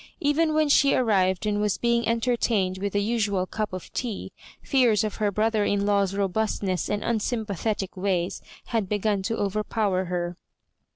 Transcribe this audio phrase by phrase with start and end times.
[0.19, 4.31] Even when she arrived, and was being entertained with the usual cup of tea,
[4.63, 10.37] fears of her brother in law'a robustness and unsympathetic ways had begun to overpower her.